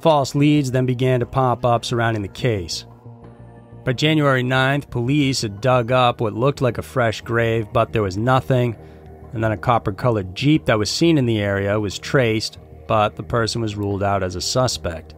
False 0.00 0.34
leads 0.34 0.70
then 0.70 0.86
began 0.86 1.20
to 1.20 1.26
pop 1.26 1.64
up 1.64 1.84
surrounding 1.84 2.22
the 2.22 2.28
case. 2.28 2.86
By 3.84 3.92
January 3.92 4.42
9th, 4.42 4.90
police 4.90 5.42
had 5.42 5.60
dug 5.60 5.92
up 5.92 6.20
what 6.20 6.32
looked 6.32 6.60
like 6.60 6.78
a 6.78 6.82
fresh 6.82 7.20
grave, 7.20 7.68
but 7.72 7.92
there 7.92 8.02
was 8.02 8.16
nothing, 8.16 8.76
and 9.32 9.44
then 9.44 9.52
a 9.52 9.56
copper 9.56 9.92
colored 9.92 10.34
Jeep 10.34 10.64
that 10.64 10.78
was 10.78 10.90
seen 10.90 11.18
in 11.18 11.26
the 11.26 11.40
area 11.40 11.78
was 11.78 11.98
traced, 11.98 12.58
but 12.86 13.16
the 13.16 13.22
person 13.22 13.60
was 13.60 13.76
ruled 13.76 14.02
out 14.02 14.22
as 14.22 14.34
a 14.34 14.40
suspect. 14.40 15.14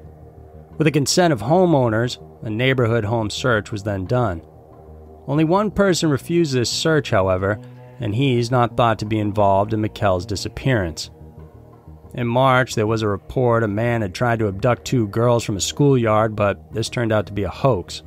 With 0.77 0.85
the 0.85 0.91
consent 0.91 1.33
of 1.33 1.41
homeowners, 1.41 2.19
a 2.43 2.51
neighborhood 2.51 3.05
home 3.05 3.31
search 3.31 3.73
was 3.73 3.83
then 3.83 4.07
done. 4.07 4.43
Only 5.27 5.45
one 5.45 5.71
person 5.71 6.09
refused 6.09 6.55
this 6.55 6.71
search, 6.71 7.11
however, 7.11 7.61
and 8.01 8.15
he's 8.15 8.51
not 8.51 8.77
thought 8.77 8.99
to 9.01 9.07
be 9.07 9.19
involved 9.19 9.73
in 9.73 9.81
Mikelle's 9.81 10.25
disappearance. 10.25 11.11
In 12.15 12.27
March, 12.27 12.75
there 12.75 12.87
was 12.87 13.03
a 13.03 13.09
report 13.09 13.63
a 13.63 13.69
man 13.69 14.03
had 14.03 14.15
tried 14.15 14.39
to 14.39 14.49
abduct 14.49 14.85
two 14.85 15.09
girls 15.09 15.45
from 15.45 15.57
a 15.57 15.61
schoolyard, 15.61 16.35
but 16.35 16.73
this 16.73 16.89
turned 16.89 17.13
out 17.13 17.27
to 17.27 17.33
be 17.33 17.43
a 17.43 17.51
hoax. 17.51 18.03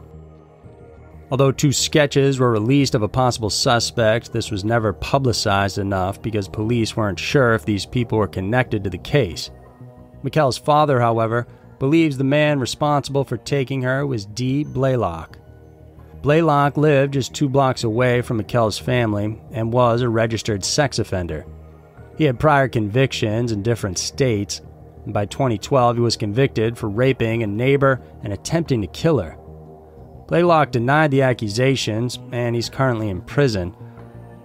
Although 1.31 1.53
two 1.53 1.71
sketches 1.71 2.39
were 2.39 2.51
released 2.51 2.93
of 2.93 3.03
a 3.03 3.07
possible 3.07 3.49
suspect, 3.49 4.33
this 4.33 4.51
was 4.51 4.65
never 4.65 4.91
publicized 4.91 5.77
enough 5.77 6.21
because 6.21 6.49
police 6.49 6.97
weren't 6.97 7.17
sure 7.17 7.53
if 7.53 7.63
these 7.63 7.85
people 7.85 8.17
were 8.17 8.27
connected 8.27 8.83
to 8.83 8.89
the 8.89 8.97
case. 8.97 9.49
Mikelle's 10.23 10.57
father, 10.57 10.99
however, 10.99 11.47
believes 11.79 12.17
the 12.17 12.25
man 12.25 12.59
responsible 12.59 13.23
for 13.23 13.37
taking 13.37 13.81
her 13.81 14.05
was 14.05 14.25
Dee 14.25 14.65
Blaylock. 14.65 15.37
Blaylock 16.21 16.75
lived 16.75 17.13
just 17.13 17.33
two 17.33 17.47
blocks 17.47 17.85
away 17.85 18.21
from 18.21 18.37
Mikelle's 18.37 18.77
family 18.77 19.41
and 19.51 19.71
was 19.71 20.01
a 20.01 20.09
registered 20.09 20.65
sex 20.65 20.99
offender. 20.99 21.45
He 22.17 22.25
had 22.25 22.39
prior 22.39 22.67
convictions 22.67 23.53
in 23.53 23.63
different 23.63 23.97
states, 23.97 24.61
and 25.05 25.13
by 25.13 25.25
2012 25.25 25.95
he 25.95 26.01
was 26.01 26.17
convicted 26.17 26.77
for 26.77 26.89
raping 26.89 27.41
a 27.41 27.47
neighbor 27.47 28.01
and 28.21 28.33
attempting 28.33 28.81
to 28.81 28.87
kill 28.87 29.17
her. 29.17 29.37
Blaylock 30.31 30.71
denied 30.71 31.11
the 31.11 31.23
accusations, 31.23 32.17
and 32.31 32.55
he's 32.55 32.69
currently 32.69 33.09
in 33.09 33.19
prison. 33.19 33.75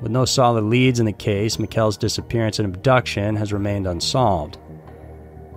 With 0.01 0.11
no 0.11 0.25
solid 0.25 0.64
leads 0.64 0.99
in 0.99 1.07
the 1.07 1.12
case, 1.12 1.61
Mikelle's 1.61 1.96
disappearance 1.96 2.59
and 2.59 2.75
abduction 2.75 3.37
has 3.37 3.53
remained 3.53 3.87
unsolved. 3.87 4.59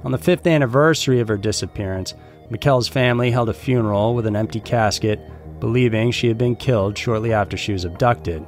On 0.03 0.11
the 0.11 0.19
fifth 0.19 0.45
anniversary 0.45 1.19
of 1.19 1.29
her 1.29 1.37
disappearance, 1.37 2.13
Mikelle's 2.51 2.87
family 2.87 3.31
held 3.31 3.49
a 3.49 3.55
funeral 3.55 4.13
with 4.13 4.27
an 4.27 4.35
empty 4.35 4.59
casket, 4.59 5.19
believing 5.59 6.11
she 6.11 6.27
had 6.27 6.37
been 6.37 6.55
killed 6.55 6.95
shortly 6.95 7.33
after 7.33 7.57
she 7.57 7.73
was 7.73 7.83
abducted. 7.83 8.45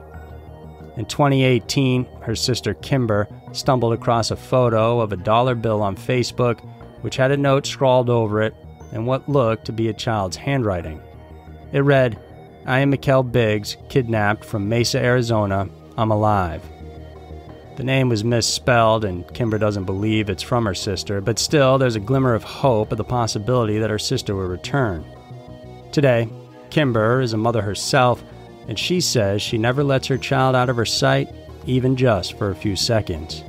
In 0.97 1.05
2018, 1.05 2.05
her 2.21 2.35
sister 2.35 2.75
Kimber 2.75 3.27
stumbled 3.53 3.93
across 3.93 4.29
a 4.29 4.35
photo 4.35 4.99
of 4.99 5.13
a 5.13 5.17
dollar 5.17 5.55
bill 5.55 5.81
on 5.81 5.95
Facebook, 5.95 6.63
which 7.01 7.17
had 7.17 7.31
a 7.31 7.37
note 7.37 7.65
scrawled 7.65 8.11
over 8.11 8.39
it 8.43 8.53
in 8.91 9.07
what 9.07 9.27
looked 9.27 9.65
to 9.65 9.73
be 9.73 9.87
a 9.87 9.93
child's 9.93 10.37
handwriting. 10.37 11.01
It 11.71 11.79
read, 11.79 12.19
I 12.65 12.79
am 12.79 12.91
Mikkel 12.91 13.31
Biggs, 13.31 13.77
kidnapped 13.89 14.45
from 14.45 14.69
Mesa, 14.69 14.99
Arizona. 14.99 15.69
I'm 15.97 16.11
alive. 16.11 16.63
The 17.77 17.83
name 17.83 18.09
was 18.09 18.23
misspelled, 18.23 19.05
and 19.05 19.31
Kimber 19.33 19.57
doesn't 19.57 19.85
believe 19.85 20.29
it's 20.29 20.43
from 20.43 20.65
her 20.65 20.75
sister, 20.75 21.21
but 21.21 21.39
still, 21.39 21.77
there's 21.77 21.95
a 21.95 21.99
glimmer 21.99 22.33
of 22.33 22.43
hope 22.43 22.91
of 22.91 22.97
the 22.97 23.03
possibility 23.03 23.79
that 23.79 23.89
her 23.89 23.99
sister 23.99 24.35
will 24.35 24.47
return. 24.47 25.05
Today, 25.91 26.29
Kimber 26.69 27.21
is 27.21 27.33
a 27.33 27.37
mother 27.37 27.61
herself 27.61 28.23
and 28.67 28.77
she 28.77 29.01
says 29.01 29.41
she 29.41 29.57
never 29.57 29.83
lets 29.83 30.07
her 30.07 30.17
child 30.17 30.55
out 30.55 30.69
of 30.69 30.75
her 30.75 30.85
sight, 30.85 31.29
even 31.65 31.95
just 31.95 32.37
for 32.37 32.51
a 32.51 32.55
few 32.55 32.75
seconds. 32.75 33.43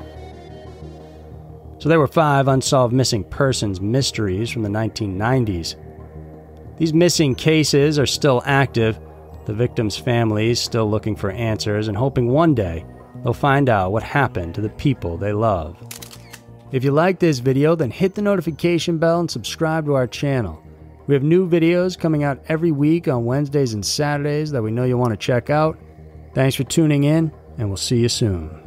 So 1.78 1.88
there 1.88 2.00
were 2.00 2.06
five 2.06 2.48
unsolved 2.48 2.92
missing 2.92 3.24
persons 3.24 3.80
mysteries 3.80 4.50
from 4.50 4.62
the 4.62 4.68
1990s. 4.68 5.76
These 6.78 6.94
missing 6.94 7.34
cases 7.34 7.98
are 7.98 8.06
still 8.06 8.42
active, 8.44 8.98
the 9.46 9.54
victims' 9.54 9.96
families 9.96 10.60
still 10.60 10.88
looking 10.88 11.16
for 11.16 11.30
answers 11.30 11.88
and 11.88 11.96
hoping 11.96 12.28
one 12.28 12.54
day 12.54 12.84
they'll 13.22 13.32
find 13.32 13.68
out 13.68 13.92
what 13.92 14.02
happened 14.02 14.54
to 14.54 14.60
the 14.60 14.68
people 14.70 15.16
they 15.16 15.32
love. 15.32 15.76
If 16.72 16.84
you 16.84 16.90
like 16.90 17.18
this 17.18 17.40
video, 17.40 17.74
then 17.74 17.90
hit 17.90 18.14
the 18.14 18.22
notification 18.22 18.98
bell 18.98 19.20
and 19.20 19.30
subscribe 19.30 19.84
to 19.86 19.94
our 19.94 20.06
channel. 20.06 20.62
We 21.06 21.14
have 21.14 21.22
new 21.22 21.48
videos 21.48 21.98
coming 21.98 22.24
out 22.24 22.42
every 22.48 22.72
week 22.72 23.08
on 23.08 23.24
Wednesdays 23.24 23.74
and 23.74 23.84
Saturdays 23.84 24.52
that 24.52 24.62
we 24.62 24.70
know 24.70 24.84
you'll 24.84 25.00
want 25.00 25.12
to 25.12 25.16
check 25.16 25.50
out. 25.50 25.78
Thanks 26.34 26.56
for 26.56 26.64
tuning 26.64 27.04
in, 27.04 27.30
and 27.58 27.68
we'll 27.68 27.76
see 27.76 27.98
you 27.98 28.08
soon. 28.08 28.61